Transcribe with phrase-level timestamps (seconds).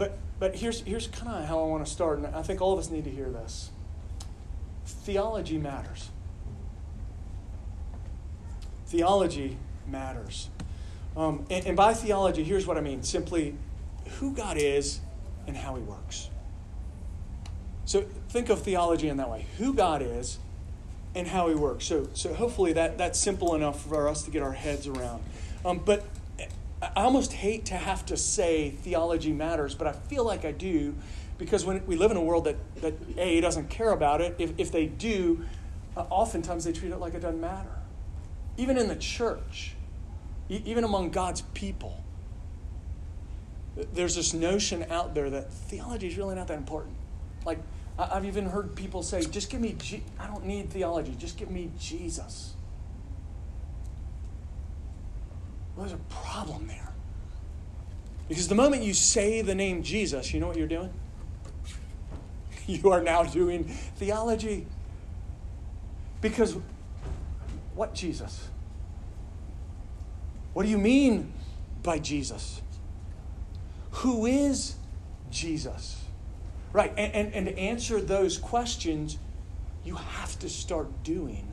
[0.00, 2.72] but but here's here's kind of how I want to start, and I think all
[2.72, 3.70] of us need to hear this.
[4.86, 6.08] Theology matters.
[8.86, 10.48] Theology matters.
[11.16, 13.54] Um, and, and by theology, here's what I mean simply
[14.18, 15.00] who God is
[15.46, 16.30] and how he works.
[17.84, 20.38] So think of theology in that way who God is
[21.14, 21.84] and how he works.
[21.84, 25.22] So, so hopefully that, that's simple enough for us to get our heads around.
[25.64, 26.04] Um, but
[26.82, 30.94] I almost hate to have to say theology matters, but I feel like I do
[31.40, 34.52] because when we live in a world that, that A, doesn't care about it, if,
[34.58, 35.42] if they do,
[35.96, 37.70] uh, oftentimes they treat it like it doesn't matter.
[38.58, 39.74] Even in the church,
[40.50, 42.04] e- even among God's people,
[43.94, 46.94] there's this notion out there that theology is really not that important.
[47.46, 47.58] Like,
[47.98, 49.76] I've even heard people say, just give me,
[50.18, 52.52] I don't need theology, just give me Jesus.
[55.80, 56.92] Well, there's a problem there.
[58.28, 60.92] Because the moment you say the name Jesus, you know what you're doing?
[62.66, 64.66] You are now doing theology.
[66.20, 66.54] Because
[67.74, 68.48] what Jesus?
[70.52, 71.32] What do you mean
[71.82, 72.60] by Jesus?
[73.92, 74.74] Who is
[75.30, 76.04] Jesus?
[76.74, 79.16] Right, and, and, and to answer those questions,
[79.82, 81.48] you have to start doing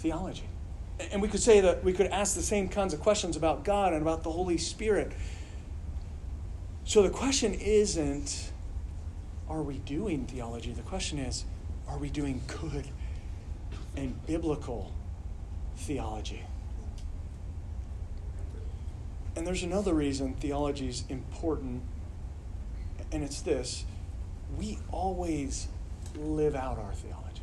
[0.00, 0.48] theology.
[1.12, 3.92] And we could say that we could ask the same kinds of questions about God
[3.92, 5.12] and about the Holy Spirit.
[6.84, 8.50] So the question isn't,
[9.48, 10.72] are we doing theology?
[10.72, 11.44] The question is,
[11.86, 12.86] are we doing good
[13.96, 14.92] and biblical
[15.76, 16.44] theology?
[19.36, 21.82] And there's another reason theology is important,
[23.12, 23.84] and it's this
[24.56, 25.68] we always
[26.16, 27.42] live out our theology.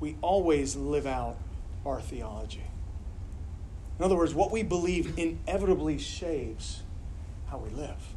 [0.00, 1.36] We always live out
[1.86, 2.64] our theology.
[3.98, 6.82] In other words, what we believe inevitably shapes
[7.46, 8.14] how we live.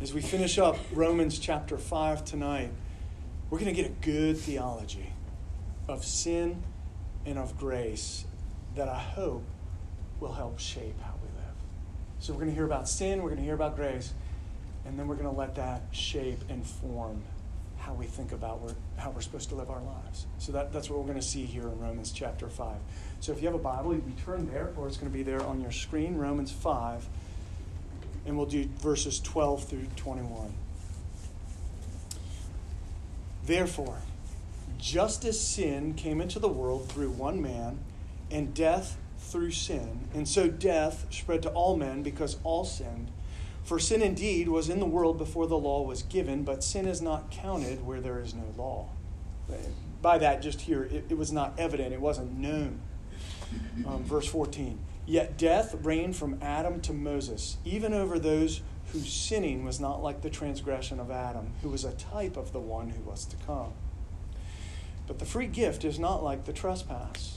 [0.00, 2.70] As we finish up Romans chapter 5 tonight,
[3.50, 5.12] we're going to get a good theology
[5.88, 6.62] of sin
[7.26, 8.24] and of grace
[8.76, 9.42] that I hope
[10.20, 11.54] will help shape how we live.
[12.20, 14.12] So we're going to hear about sin, we're going to hear about grace,
[14.84, 17.22] and then we're going to let that shape and form
[17.88, 18.60] how we think about
[18.98, 20.26] how we're supposed to live our lives.
[20.36, 22.76] So that, that's what we're going to see here in Romans chapter 5.
[23.20, 25.22] So if you have a Bible, you can turn there, or it's going to be
[25.22, 27.08] there on your screen, Romans 5.
[28.26, 30.52] And we'll do verses 12 through 21.
[33.46, 33.96] Therefore,
[34.76, 37.78] just as sin came into the world through one man,
[38.30, 43.10] and death through sin, and so death spread to all men because all sinned.
[43.68, 47.02] For sin indeed was in the world before the law was given, but sin is
[47.02, 48.88] not counted where there is no law.
[50.00, 52.80] By that, just here, it, it was not evident, it wasn't known.
[53.86, 58.62] Um, verse 14 Yet death reigned from Adam to Moses, even over those
[58.94, 62.60] whose sinning was not like the transgression of Adam, who was a type of the
[62.60, 63.74] one who was to come.
[65.06, 67.36] But the free gift is not like the trespass.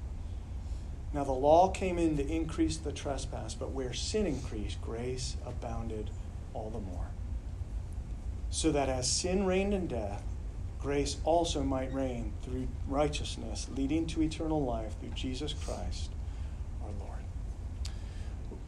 [1.13, 6.09] Now the law came in to increase the trespass, but where sin increased, grace abounded
[6.53, 7.07] all the more.
[8.49, 10.23] So that as sin reigned in death,
[10.79, 16.11] grace also might reign through righteousness, leading to eternal life through Jesus Christ
[16.83, 17.19] our Lord.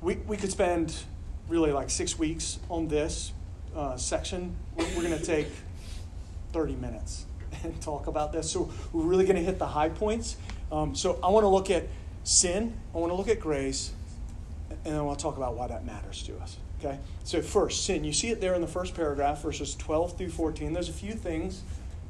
[0.02, 0.96] We, we could spend
[1.48, 3.34] really like six weeks on this
[3.76, 4.56] uh, section.
[4.78, 5.48] We're, going to take
[6.52, 7.26] 30 minutes
[7.64, 8.52] and talk about this.
[8.52, 10.38] So we're really going to hit the high points.
[10.72, 11.88] Um, so I want to look at
[12.24, 13.94] sin, I want to look at grace,
[14.70, 16.58] and then I want to talk about why that matters to us.
[16.80, 17.00] Okay?
[17.24, 18.04] So, first, sin.
[18.04, 20.74] You see it there in the first paragraph, verses 12 through 14.
[20.74, 21.62] There's a few things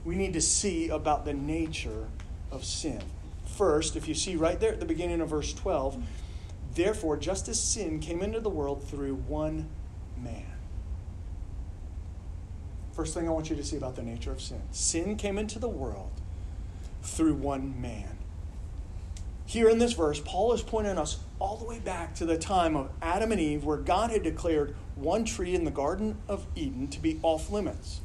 [0.06, 2.08] we need to see about the nature
[2.52, 3.02] of sin.
[3.46, 6.04] First, if you see right there at the beginning of verse 12,
[6.76, 9.70] therefore, just as sin came into the world through one
[10.18, 10.46] man.
[12.94, 15.58] First thing I want you to see about the nature of sin sin came into
[15.58, 16.12] the world
[17.02, 18.18] through one man.
[19.46, 22.76] Here in this verse, Paul is pointing us all the way back to the time
[22.76, 26.88] of Adam and Eve, where God had declared one tree in the Garden of Eden
[26.90, 28.02] to be off limits.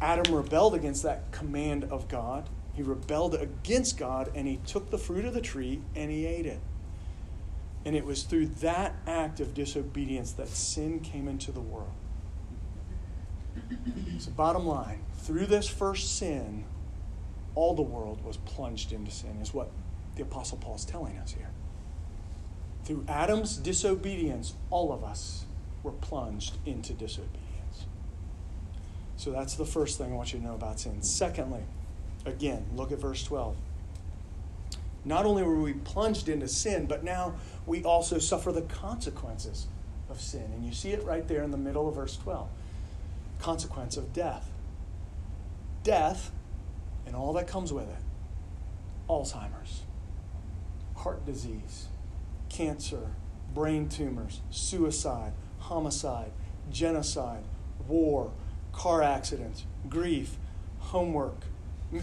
[0.00, 2.48] Adam rebelled against that command of God.
[2.74, 6.46] He rebelled against God and he took the fruit of the tree and he ate
[6.46, 6.60] it.
[7.84, 11.92] And it was through that act of disobedience that sin came into the world.
[14.18, 16.64] So, bottom line, through this first sin,
[17.54, 19.70] all the world was plunged into sin, is what
[20.16, 21.50] the Apostle Paul is telling us here.
[22.84, 25.46] Through Adam's disobedience, all of us
[25.82, 27.86] were plunged into disobedience.
[29.16, 31.02] So that's the first thing I want you to know about sin.
[31.02, 31.62] Secondly,
[32.26, 33.56] again, look at verse 12.
[35.06, 37.34] Not only were we plunged into sin, but now
[37.66, 39.66] we also suffer the consequences
[40.08, 40.44] of sin.
[40.54, 42.48] And you see it right there in the middle of verse 12
[43.44, 44.50] consequence of death.
[45.82, 46.30] Death
[47.06, 47.98] and all that comes with it
[49.08, 49.82] Alzheimer's,
[50.94, 51.88] heart disease,
[52.48, 53.10] cancer,
[53.52, 56.30] brain tumors, suicide, homicide,
[56.70, 57.44] genocide,
[57.86, 58.32] war,
[58.72, 60.36] car accidents, grief,
[60.78, 61.44] homework.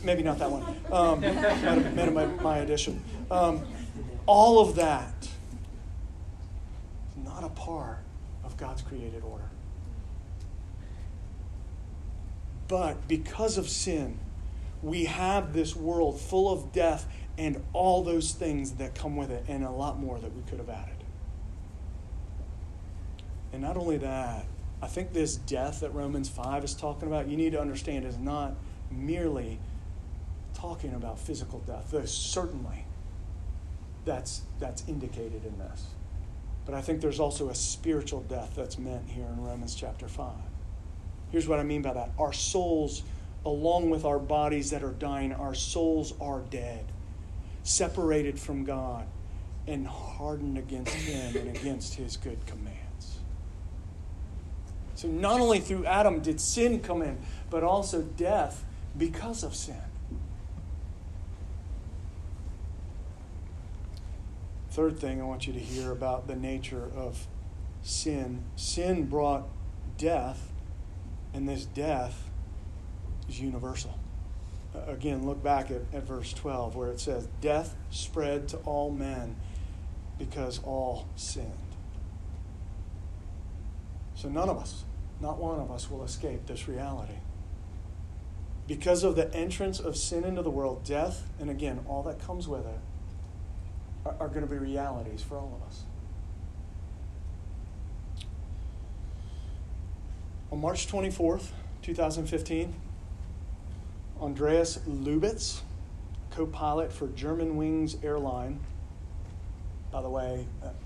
[0.04, 0.64] Maybe not that one.
[0.92, 3.04] Um, been my, my addition.
[3.30, 3.66] Um,
[4.26, 8.00] all of that is not a part
[8.44, 9.50] of God's created order.
[12.68, 14.18] But because of sin,
[14.82, 17.06] we have this world full of death
[17.38, 20.60] and all those things that come with it, and a lot more that we could
[20.60, 20.95] have added.
[23.54, 24.45] And not only that,
[24.81, 28.18] I think this death that Romans 5 is talking about, you need to understand, is
[28.18, 28.54] not
[28.89, 29.60] merely
[30.54, 31.89] talking about physical death.
[31.92, 32.86] Though certainly
[34.06, 35.86] that's, that's indicated in this.
[36.66, 40.33] But I think there's also a spiritual death that's meant here in Romans chapter 5.
[41.31, 43.04] Here's what I mean by that our souls,
[43.45, 46.86] along with our bodies that are dying, our souls are dead,
[47.63, 49.06] separated from God,
[49.68, 53.19] and hardened against Him and against His good commands.
[54.96, 57.19] So, not only through Adam did sin come in,
[57.50, 58.63] but also death
[58.98, 59.75] because of sin.
[64.72, 67.28] Third thing I want you to hear about the nature of
[67.84, 69.44] sin sin brought
[69.98, 70.52] death
[71.34, 72.30] and this death
[73.28, 73.98] is universal.
[74.73, 79.35] Again, look back at, at verse 12 where it says, Death spread to all men
[80.18, 81.51] because all sinned.
[84.15, 84.83] So none of us,
[85.19, 87.15] not one of us, will escape this reality.
[88.68, 92.47] Because of the entrance of sin into the world, death, and again, all that comes
[92.47, 92.79] with it,
[94.06, 95.83] are, are going to be realities for all of us.
[100.51, 101.47] On March 24th,
[101.81, 102.73] 2015,
[104.21, 105.62] Andreas Lubitz,
[106.29, 108.59] co pilot for Germanwings Airline,
[109.91, 110.45] by the way,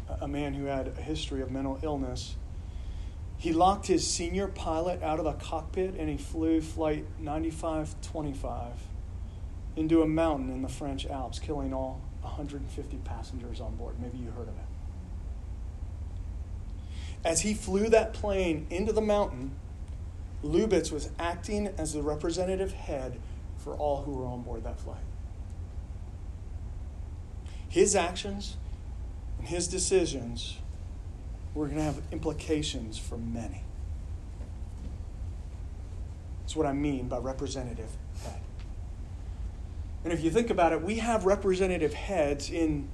[0.09, 2.35] a, a, man who had a history of mental illness,
[3.37, 8.71] he locked his senior pilot out of the cockpit and he flew flight 9525
[9.75, 13.95] into a mountain in the French Alps, killing all 150 passengers on board.
[14.01, 14.63] Maybe you heard of it.
[17.25, 19.51] As he flew that plane into the mountain,
[20.45, 23.19] Lubitz was acting as the representative head
[23.57, 25.03] for all who were on board that flight.
[27.67, 28.55] His actions
[29.39, 30.57] and his decisions
[31.55, 33.63] were going to have implications for many.
[36.41, 37.89] That's what I mean by representative
[38.23, 38.39] head.
[40.03, 42.87] And if you think about it, we have representative heads in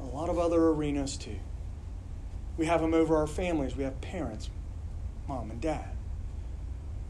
[0.00, 1.38] a lot of other arenas too.
[2.56, 3.76] We have them over our families.
[3.76, 4.48] We have parents,
[5.28, 5.91] mom and dad.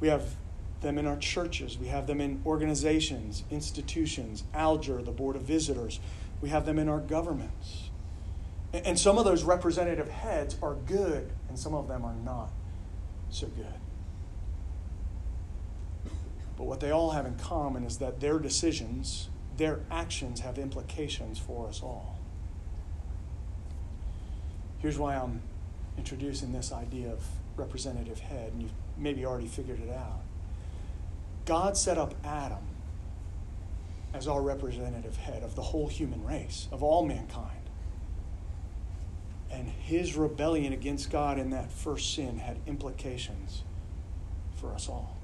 [0.02, 0.34] We have
[0.80, 1.78] them in our churches.
[1.78, 6.00] We have them in organizations, institutions, Alger, the Board of Visitors.
[6.40, 7.88] We have them in our governments.
[8.72, 12.50] And some of those representative heads are good, and some of them are not
[13.30, 13.66] so good.
[16.58, 21.38] But what they all have in common is that their decisions, their actions have implications
[21.38, 22.18] for us all.
[24.80, 25.42] Here's why I'm
[25.96, 27.24] introducing this idea of
[27.56, 30.20] representative head, and you've maybe already figured it out.
[31.44, 32.62] God set up Adam
[34.14, 37.50] as our representative head of the whole human race, of all mankind.
[39.50, 43.62] And his rebellion against God in that first sin had implications
[44.54, 45.16] for us all.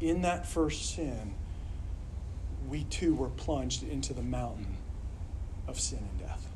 [0.00, 1.34] In that first sin,
[2.68, 4.78] we too were plunged into the mountain
[5.68, 6.48] of sin and death.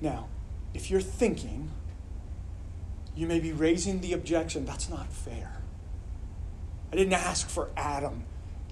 [0.00, 0.28] Now,
[0.74, 1.70] if you're thinking,
[3.20, 5.60] You may be raising the objection that's not fair.
[6.90, 8.24] I didn't ask for Adam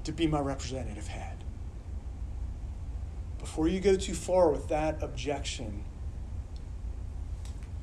[0.05, 1.45] to be my representative head.
[3.38, 5.85] Before you go too far with that objection,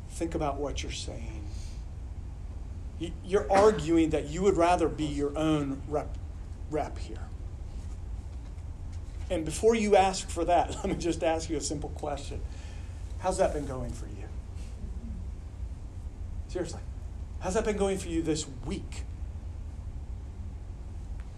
[0.09, 1.47] think about what you're saying.
[3.23, 6.17] You're arguing that you would rather be your own rep,
[6.71, 7.27] rep here.
[9.29, 12.41] And before you ask for that, let me just ask you a simple question
[13.19, 14.24] How's that been going for you?
[16.55, 16.79] Seriously.
[17.41, 19.03] How's that been going for you this week?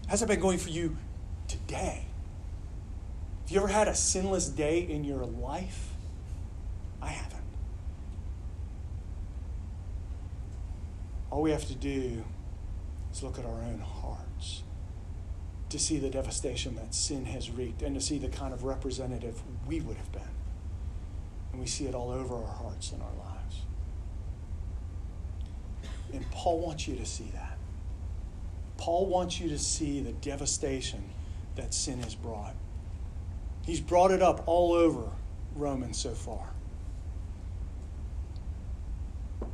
[0.06, 0.96] How's that been going for you
[1.48, 2.06] today?
[3.42, 5.88] Have you ever had a sinless day in your life?
[7.02, 7.42] I haven't.
[11.32, 12.24] All we have to do
[13.12, 14.62] is look at our own hearts
[15.70, 19.42] to see the devastation that sin has wreaked and to see the kind of representative
[19.66, 20.22] we would have been.
[21.50, 23.37] And we see it all over our hearts and our lives.
[26.12, 27.58] And Paul wants you to see that.
[28.76, 31.02] Paul wants you to see the devastation
[31.56, 32.54] that sin has brought.
[33.66, 35.10] He's brought it up all over
[35.54, 36.50] Romans so far.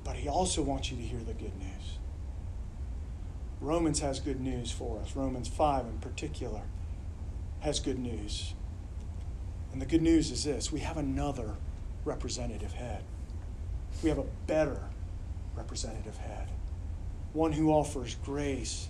[0.04, 1.98] But he also wants you to hear the good news.
[3.60, 5.16] Romans has good news for us.
[5.16, 6.62] Romans 5 in particular
[7.60, 8.52] has good news.
[9.72, 11.56] And the good news is this we have another
[12.04, 13.02] representative head.
[14.02, 14.82] We have a better
[15.56, 16.48] representative head,
[17.32, 18.88] one who offers grace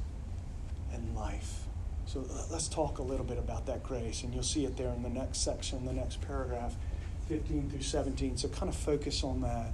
[0.93, 1.61] and life.
[2.07, 4.91] So uh, let's talk a little bit about that grace, and you'll see it there
[4.91, 6.75] in the next section, the next paragraph,
[7.29, 8.37] 15 through 17.
[8.37, 9.73] So kind of focus on that.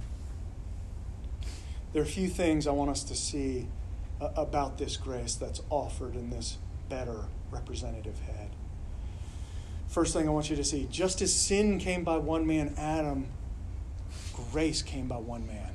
[1.93, 3.67] There are a few things I want us to see
[4.21, 6.57] uh, about this grace that's offered in this
[6.87, 8.49] better representative head.
[9.87, 13.27] First thing I want you to see just as sin came by one man, Adam,
[14.51, 15.71] grace came by one man,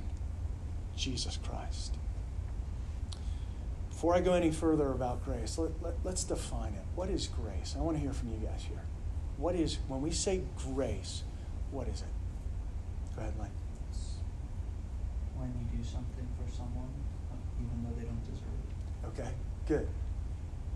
[0.97, 1.95] Jesus Christ.
[3.91, 6.85] Before I go any further about grace, let, let, let's define it.
[6.95, 7.75] What is grace?
[7.79, 8.83] I want to hear from you guys here.
[9.39, 10.43] What is, when we say
[10.75, 11.23] grace,
[11.71, 12.09] what is it?
[13.15, 13.51] Go ahead, Lane.
[15.35, 16.89] When you do something for someone,
[17.31, 19.21] uh, even though they don't deserve it.
[19.21, 19.31] Okay,
[19.67, 19.89] good.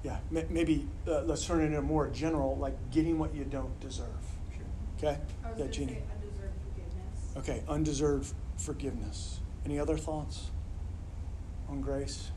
[0.03, 4.07] Yeah, maybe uh, let's turn it into more general, like getting what you don't deserve.
[4.55, 4.65] Sure.
[5.11, 5.19] Okay?
[5.59, 6.03] yeah, Jeannie.
[6.15, 7.37] undeserved forgiveness.
[7.37, 9.40] Okay, undeserved forgiveness.
[9.65, 10.51] Any other thoughts
[11.69, 12.31] on grace?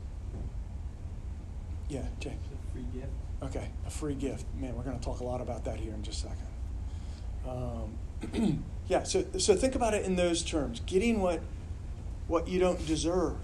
[1.88, 2.30] Yeah, Jay.
[2.30, 3.12] a free gift.
[3.42, 4.46] Okay, a free gift.
[4.58, 6.46] Man, we're going to talk a lot about that here in just a second.
[7.46, 11.40] Um, yeah, so so think about it in those terms: getting what
[12.26, 13.36] what you don't deserve,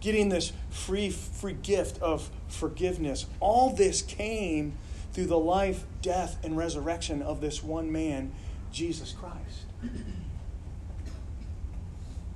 [0.00, 3.26] getting this free free gift of forgiveness.
[3.38, 4.76] All this came
[5.12, 8.32] through the life, death, and resurrection of this one man,
[8.72, 9.66] Jesus Christ.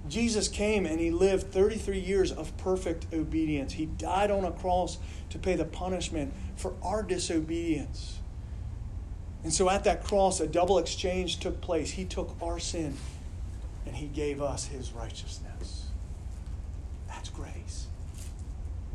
[0.08, 3.72] Jesus came and he lived 33 years of perfect obedience.
[3.72, 4.98] He died on a cross
[5.30, 8.18] to pay the punishment for our disobedience.
[9.42, 11.90] And so at that cross, a double exchange took place.
[11.90, 12.96] He took our sin
[13.86, 15.86] and he gave us his righteousness.
[17.08, 17.86] That's grace.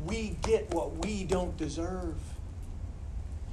[0.04, 2.16] We get what we don't deserve.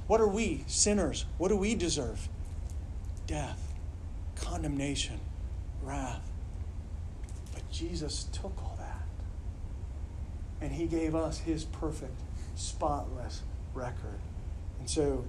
[0.06, 1.24] What are we, sinners?
[1.38, 2.28] What do we deserve?
[3.26, 3.74] Death,
[4.34, 5.20] condemnation,
[5.82, 6.29] wrath.
[7.70, 9.02] Jesus took all that.
[10.60, 12.20] And he gave us his perfect,
[12.54, 13.42] spotless
[13.74, 14.20] record.
[14.78, 15.24] And so,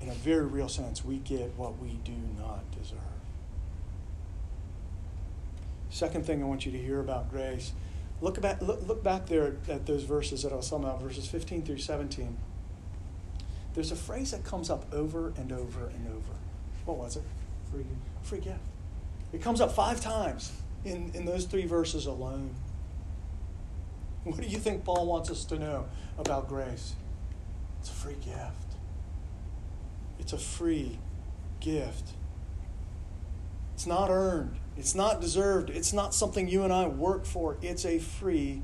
[0.00, 2.98] in a very real sense, we get what we do not deserve.
[5.90, 7.72] Second thing I want you to hear about grace
[8.22, 11.26] look back, look, look back there at those verses that I was talking about, verses
[11.26, 12.38] 15 through 17.
[13.74, 16.34] There's a phrase that comes up over and over and over.
[16.84, 17.22] What was it?
[17.70, 17.96] Free gift.
[18.22, 18.60] Free gift.
[19.32, 20.52] It comes up five times
[20.84, 22.54] in, in those three verses alone.
[24.24, 25.86] What do you think Paul wants us to know
[26.18, 26.94] about grace?
[27.80, 28.76] It's a free gift.
[30.20, 30.98] It's a free
[31.60, 32.10] gift.
[33.74, 34.56] It's not earned.
[34.76, 35.70] It's not deserved.
[35.70, 37.56] It's not something you and I work for.
[37.60, 38.62] It's a free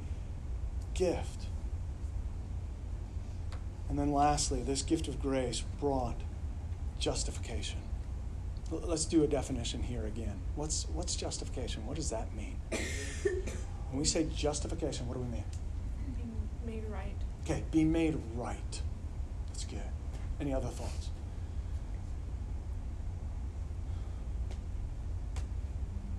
[0.94, 1.46] gift.
[3.88, 6.20] And then lastly, this gift of grace brought
[6.98, 7.80] justification.
[8.70, 10.40] Let's do a definition here again.
[10.54, 11.86] What's, what's justification?
[11.86, 12.56] What does that mean?
[12.72, 15.44] when we say justification, what do we mean?
[16.16, 17.16] Being made right.
[17.44, 18.82] Okay, being made right.
[19.46, 19.80] That's good.
[20.38, 21.10] Any other thoughts?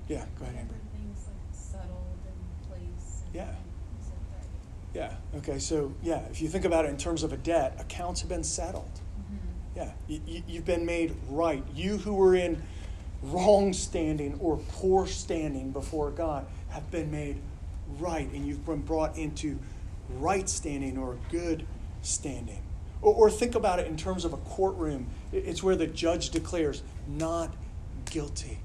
[0.08, 0.74] Yeah, go ahead, Amber.
[0.74, 3.22] Everything's like settled in place.
[3.32, 3.54] Yeah.
[4.92, 8.22] Yeah, okay, so yeah, if you think about it in terms of a debt, accounts
[8.22, 8.90] have been settled.
[9.76, 11.64] Yeah, you, you've been made right.
[11.74, 12.62] You who were in
[13.22, 17.38] wrong standing or poor standing before God have been made
[17.98, 19.60] right and you've been brought into
[20.10, 21.66] right standing or good
[22.02, 22.62] standing.
[23.02, 25.08] Or think about it in terms of a courtroom.
[25.32, 27.56] It's where the judge declares not
[28.06, 28.60] guilty.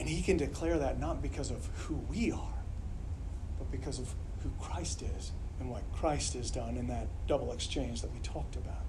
[0.00, 2.64] And he can declare that not because of who we are,
[3.58, 8.02] but because of who Christ is and what Christ has done in that double exchange
[8.02, 8.84] that we talked about.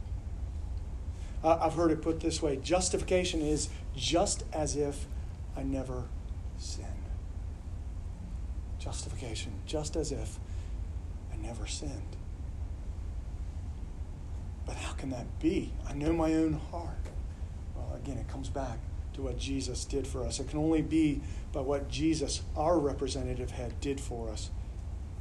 [1.43, 5.05] Uh, I've heard it put this way justification is just as if
[5.55, 6.05] I never
[6.57, 6.87] sinned.
[8.79, 10.39] Justification, just as if
[11.31, 12.15] I never sinned.
[14.65, 15.71] But how can that be?
[15.87, 16.91] I know my own heart.
[17.75, 18.79] Well, again, it comes back
[19.13, 20.39] to what Jesus did for us.
[20.39, 21.21] It can only be
[21.51, 24.51] by what Jesus, our representative had did for us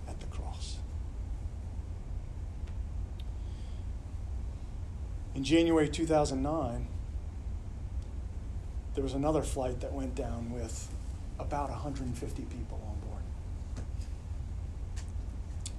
[0.08, 0.76] at the cross.
[5.36, 6.88] In January 2009,
[8.94, 10.88] there was another flight that went down with
[11.38, 13.22] about 150 people on board.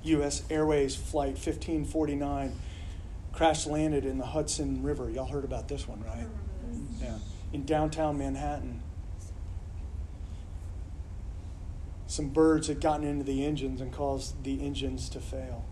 [0.03, 0.43] U.S.
[0.51, 2.53] Airways Flight 1549
[3.33, 5.09] crash landed in the Hudson River.
[5.09, 6.27] Y'all heard about this one, right?
[7.01, 7.17] Yeah.
[7.51, 8.83] In downtown Manhattan.
[12.05, 15.65] Some birds had gotten into the engines and caused the engines to fail.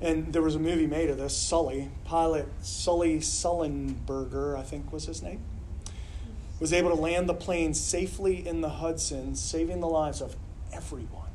[0.00, 1.90] And there was a movie made of this, Sully.
[2.04, 5.40] Pilot Sully Sullenberger, I think was his name,
[6.60, 10.36] was able to land the plane safely in the Hudson, saving the lives of
[10.72, 11.30] everyone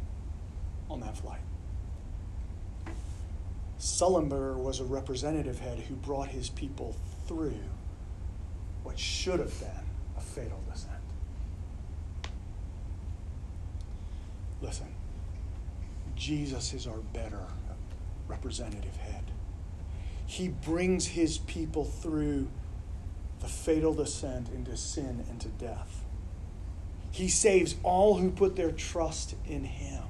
[0.89, 1.41] on that flight.
[3.79, 6.95] Sullenberger was a representative head who brought his people
[7.27, 7.59] through
[8.83, 9.69] what should have been
[10.17, 10.93] a fatal descent.
[14.61, 14.87] Listen,
[16.15, 17.45] Jesus is our better
[18.27, 19.31] representative head.
[20.25, 22.47] He brings his people through
[23.39, 26.03] the fatal descent into sin and to death.
[27.11, 30.03] He saves all who put their trust in him.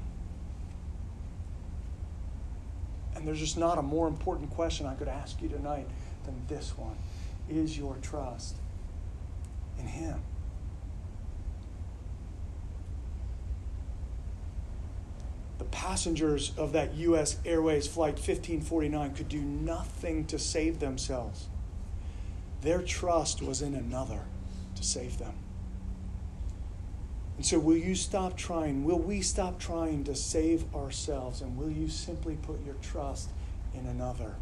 [3.16, 5.88] And there's just not a more important question I could ask you tonight
[6.26, 6.98] than this one
[7.50, 8.58] Is your trust
[9.80, 10.22] in Him?
[15.74, 17.38] Passengers of that U.S.
[17.44, 21.48] Airways Flight 1549 could do nothing to save themselves.
[22.62, 24.22] Their trust was in another
[24.76, 25.34] to save them.
[27.38, 28.86] And so, will you stop trying?
[28.86, 31.42] Will we stop trying to save ourselves?
[31.42, 33.30] And will you simply put your trust
[33.74, 34.36] in another,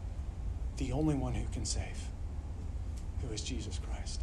[0.75, 2.09] the only one who can save,
[3.21, 4.19] who is Jesus Christ?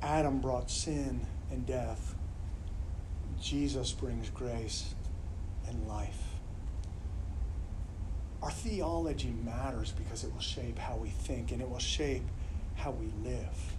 [0.00, 2.14] Adam brought sin and death.
[3.40, 4.94] Jesus brings grace
[5.66, 6.22] and life.
[8.42, 12.24] Our theology matters because it will shape how we think and it will shape
[12.74, 13.74] how we live.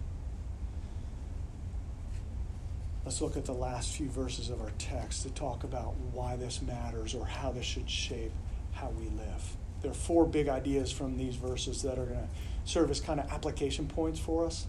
[3.04, 6.62] Let's look at the last few verses of our text to talk about why this
[6.62, 8.32] matters or how this should shape
[8.72, 9.56] how we live.
[9.82, 12.28] There are four big ideas from these verses that are going to
[12.64, 14.66] serve as kind of application points for us.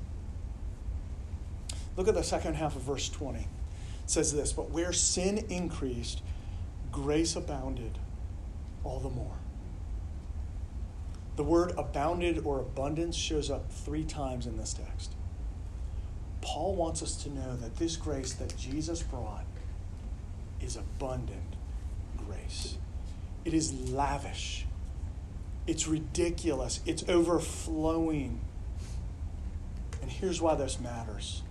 [1.96, 3.48] Look at the second half of verse 20.
[4.06, 6.22] Says this But where sin increased,
[6.92, 7.98] grace abounded
[8.84, 9.38] all the more.
[11.36, 15.12] The word abounded or abundance shows up three times in this text.
[16.42, 19.46] Paul wants us to know that this grace that Jesus brought
[20.62, 21.56] is abundant
[22.26, 22.78] grace.
[23.44, 24.66] It is lavish.
[25.68, 26.80] It's ridiculous.
[26.86, 28.40] It's overflowing.
[30.02, 31.42] And here's why this matters.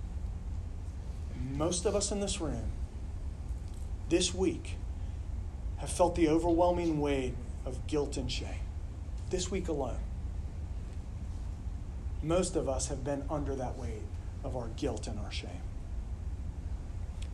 [1.53, 2.71] Most of us in this room
[4.09, 4.77] this week
[5.79, 8.49] have felt the overwhelming weight of guilt and shame.
[9.31, 9.99] This week alone.
[12.23, 14.03] Most of us have been under that weight
[14.43, 15.51] of our guilt and our shame.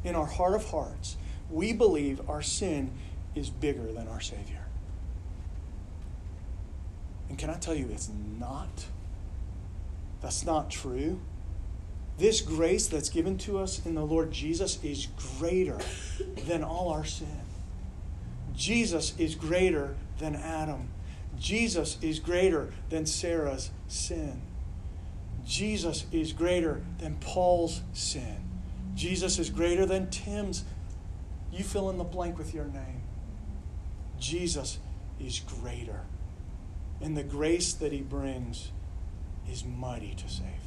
[0.03, 1.17] In our heart of hearts,
[1.51, 2.93] we believe our sin
[3.35, 4.67] is bigger than our Savior.
[7.29, 8.87] And can I tell you, it's not?
[10.21, 11.21] That's not true.
[12.21, 15.79] This grace that's given to us in the Lord Jesus is greater
[16.47, 17.41] than all our sin.
[18.55, 20.91] Jesus is greater than Adam.
[21.39, 24.43] Jesus is greater than Sarah's sin.
[25.47, 28.37] Jesus is greater than Paul's sin.
[28.95, 30.65] Jesus is greater than Tim's.
[31.51, 33.01] You fill in the blank with your name.
[34.19, 34.79] Jesus
[35.19, 36.03] is greater.
[37.01, 38.73] And the grace that he brings
[39.51, 40.61] is mighty to save.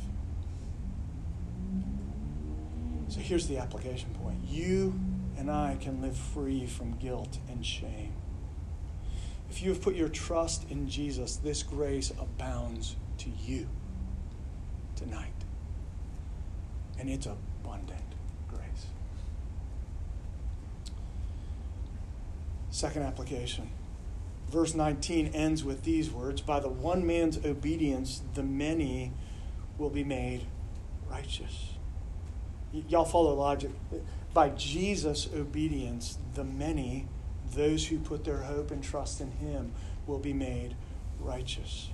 [3.14, 5.00] So here's the application point you
[5.38, 8.14] and I can live free from guilt and shame.
[9.52, 13.68] If you have put your trust in Jesus, this grace abounds to you
[14.96, 15.30] tonight.
[16.98, 18.16] and it's abundant
[18.48, 18.88] grace.
[22.72, 23.70] Second application.
[24.50, 29.12] Verse 19 ends with these words By the one man's obedience, the many
[29.78, 30.48] will be made
[31.08, 31.73] righteous.
[32.74, 33.72] Y'all follow logic.
[34.34, 37.08] By Jesus' obedience, the many,
[37.54, 39.74] those who put their hope and trust in him,
[40.08, 40.76] will be made
[41.20, 41.90] righteous.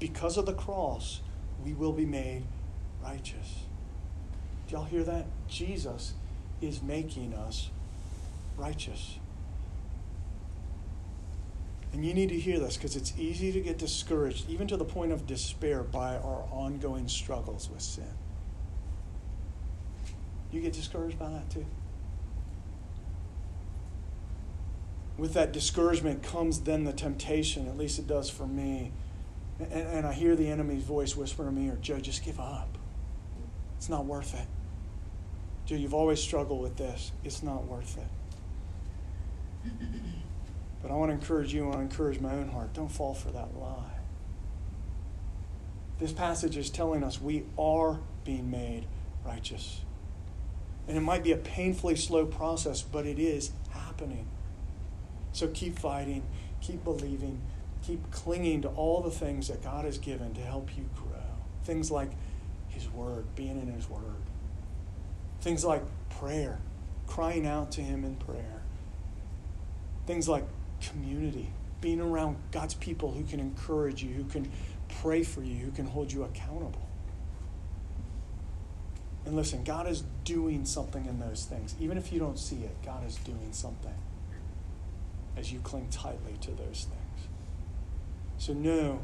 [0.00, 1.20] Because of the cross,
[1.64, 2.44] we will be made
[3.02, 3.64] righteous.
[4.66, 5.26] Do y'all hear that?
[5.48, 6.14] Jesus
[6.62, 7.70] is making us
[8.56, 9.18] righteous.
[11.92, 14.84] And you need to hear this because it's easy to get discouraged, even to the
[14.84, 18.10] point of despair, by our ongoing struggles with sin.
[20.54, 21.66] You get discouraged by that too?
[25.18, 28.92] With that discouragement comes then the temptation, at least it does for me.
[29.58, 32.78] And, and I hear the enemy's voice whisper to me, or Joe, just give up.
[33.76, 34.46] It's not worth it.
[35.66, 37.10] Joe, you've always struggled with this.
[37.24, 39.72] It's not worth it.
[40.82, 42.74] But I want to encourage you, I want to encourage my own heart.
[42.74, 43.98] Don't fall for that lie.
[45.98, 48.86] This passage is telling us we are being made
[49.26, 49.83] righteous.
[50.86, 54.26] And it might be a painfully slow process, but it is happening.
[55.32, 56.22] So keep fighting,
[56.60, 57.40] keep believing,
[57.82, 61.22] keep clinging to all the things that God has given to help you grow.
[61.64, 62.10] Things like
[62.68, 64.00] His Word, being in His Word.
[65.40, 66.58] Things like prayer,
[67.06, 68.62] crying out to Him in prayer.
[70.06, 70.44] Things like
[70.82, 74.50] community, being around God's people who can encourage you, who can
[75.00, 76.83] pray for you, who can hold you accountable.
[79.26, 81.74] And listen, God is doing something in those things.
[81.80, 83.94] Even if you don't see it, God is doing something
[85.36, 87.28] as you cling tightly to those things.
[88.38, 89.00] So know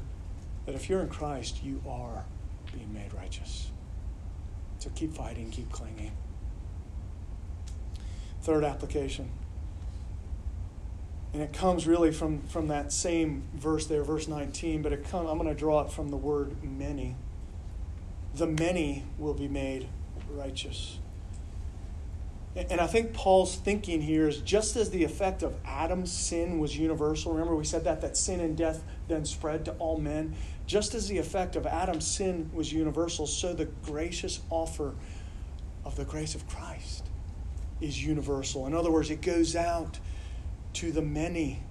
[0.66, 2.24] that if you're in Christ, you are
[2.72, 3.70] being made righteous.
[4.78, 6.12] So keep fighting, keep clinging.
[8.42, 9.30] Third application.
[11.32, 15.26] And it comes really from, from that same verse there, verse 19, but it come,
[15.26, 17.16] I'm going to draw it from the word many.
[18.34, 19.88] The many will be made
[20.30, 20.98] righteous.
[22.56, 26.76] And I think Paul's thinking here is just as the effect of Adam's sin was
[26.76, 27.32] universal.
[27.32, 30.34] Remember, we said that, that sin and death then spread to all men.
[30.66, 34.94] Just as the effect of Adam's sin was universal, so the gracious offer
[35.84, 37.04] of the grace of Christ
[37.80, 38.66] is universal.
[38.66, 40.00] In other words, it goes out
[40.74, 41.62] to the many.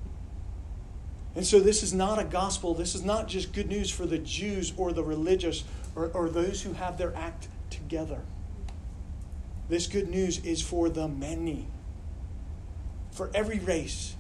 [1.36, 2.74] And so this is not a gospel.
[2.74, 6.62] This is not just good news for the Jews or the religious or, or those
[6.62, 8.22] who have their act together.
[9.70, 11.68] This good news is for the many,
[13.12, 14.16] for every race,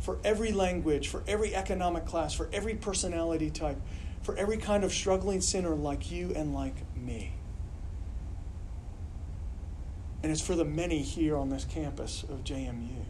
[0.00, 3.76] for every language, for every economic class, for every personality type,
[4.22, 7.32] for every kind of struggling sinner like you and like me.
[10.22, 13.04] And it's for the many here on this campus of JMU.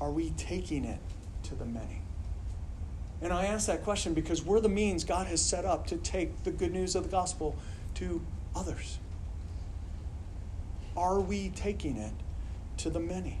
[0.00, 1.00] Are we taking it
[1.44, 2.00] to the many?
[3.20, 6.44] And I ask that question because we're the means God has set up to take
[6.44, 7.54] the good news of the gospel
[7.96, 8.22] to
[8.54, 8.98] others.
[10.96, 12.12] Are we taking it
[12.78, 13.40] to the many?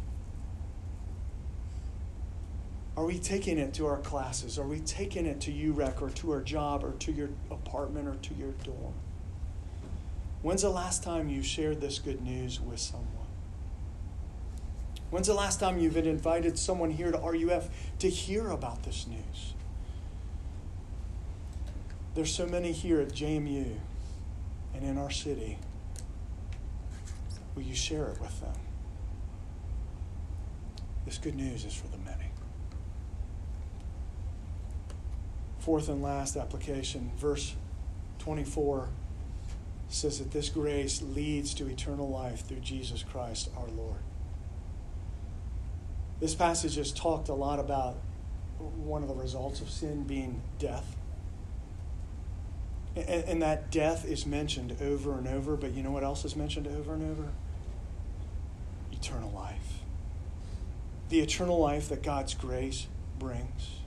[2.96, 4.58] Are we taking it to our classes?
[4.58, 8.14] Are we taking it to UREC or to our job or to your apartment or
[8.16, 8.94] to your dorm?
[10.42, 13.06] When's the last time you shared this good news with someone?
[15.10, 17.68] When's the last time you've invited someone here to RUF
[17.98, 19.54] to hear about this news?
[22.14, 23.76] There's so many here at JMU
[24.74, 25.58] and in our city.
[27.54, 28.54] Will you share it with them?
[31.04, 32.30] This good news is for the many.
[35.58, 37.54] Fourth and last application, verse
[38.20, 38.88] 24
[39.88, 43.98] says that this grace leads to eternal life through Jesus Christ our Lord.
[46.20, 47.96] This passage has talked a lot about
[48.58, 50.96] one of the results of sin being death.
[53.08, 56.36] And, and, that death is mentioned over and over, but you know what else is
[56.36, 57.28] mentioned over and over?
[58.92, 59.80] Eternal life.
[61.08, 62.86] The eternal life that God's grace
[63.18, 63.80] brings.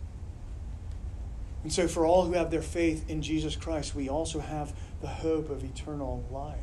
[1.64, 5.08] And so, for all who have their faith in Jesus Christ, we also have the
[5.08, 6.58] hope of eternal life.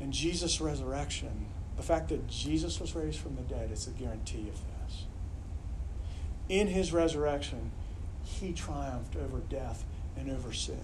[0.00, 4.48] And Jesus' resurrection, the fact that Jesus was raised from the dead, is a guarantee
[4.48, 5.04] of this.
[6.48, 7.70] In his resurrection,
[8.22, 9.84] he triumphed over death
[10.16, 10.78] and over sin.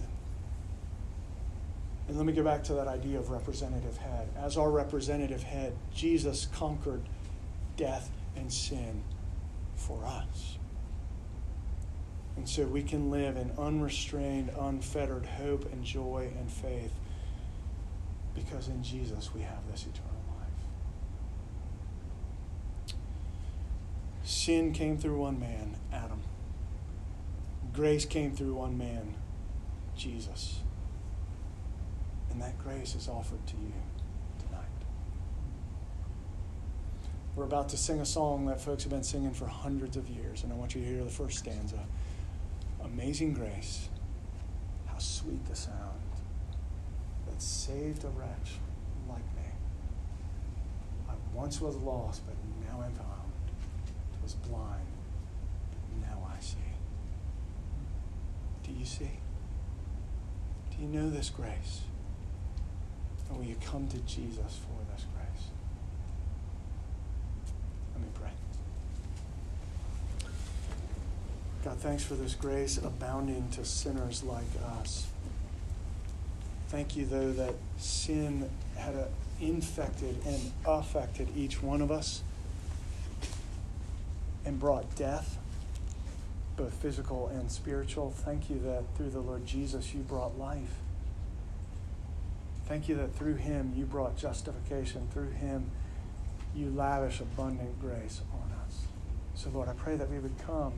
[2.07, 4.27] And let me go back to that idea of representative head.
[4.37, 7.01] As our representative head, Jesus conquered
[7.77, 9.03] death and sin
[9.75, 10.57] for us.
[12.35, 16.93] And so we can live in unrestrained, unfettered hope and joy and faith
[18.33, 20.47] because in Jesus we have this eternal life.
[24.23, 26.21] Sin came through one man, Adam.
[27.73, 29.15] Grace came through one man,
[30.01, 30.61] Jesus.
[32.31, 33.73] And that grace is offered to you
[34.39, 34.65] tonight.
[37.35, 40.43] We're about to sing a song that folks have been singing for hundreds of years,
[40.43, 41.79] and I want you to hear the first stanza.
[42.83, 43.89] Amazing grace,
[44.87, 46.01] how sweet the sound
[47.27, 48.53] that saved a wretch
[49.07, 49.49] like me.
[51.09, 52.35] I once was lost, but
[52.67, 53.31] now am found.
[54.19, 54.87] I Was blind,
[55.71, 56.57] but now I see.
[58.63, 59.11] Do you see?
[60.81, 61.81] Do you know this grace?
[63.29, 65.45] And will you come to Jesus for this grace?
[67.93, 68.31] Let me pray.
[71.63, 74.43] God, thanks for this grace abounding to sinners like
[74.79, 75.05] us.
[76.69, 79.07] Thank you, though, that sin had a,
[79.39, 82.23] infected and affected each one of us
[84.45, 85.37] and brought death,
[86.55, 88.11] both physical and spiritual.
[88.11, 90.75] Thank you that through the Lord Jesus you brought life.
[92.65, 95.07] Thank you that through him you brought justification.
[95.11, 95.71] Through him
[96.55, 98.83] you lavish abundant grace on us.
[99.35, 100.73] So, Lord, I pray that we would come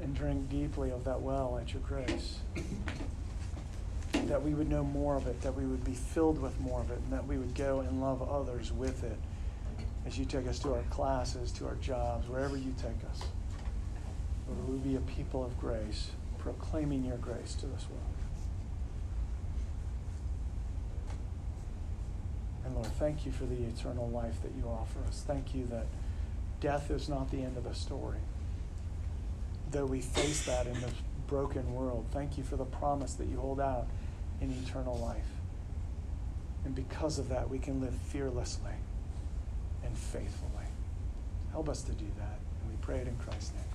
[0.00, 2.38] and drink deeply of that well at your grace.
[4.26, 6.90] That we would know more of it, that we would be filled with more of
[6.90, 9.18] it, and that we would go and love others with it
[10.06, 13.22] as you take us to our classes, to our jobs, wherever you take us.
[14.52, 18.02] Lord, we be a people of grace, proclaiming your grace to this world.
[22.64, 25.24] And Lord, thank you for the eternal life that you offer us.
[25.26, 25.86] Thank you that
[26.60, 28.18] death is not the end of the story.
[29.70, 30.92] Though we face that in this
[31.26, 33.86] broken world, thank you for the promise that you hold out
[34.40, 35.26] in eternal life.
[36.64, 38.72] And because of that, we can live fearlessly
[39.84, 40.66] and faithfully.
[41.50, 42.38] Help us to do that.
[42.60, 43.71] And we pray it in Christ's name.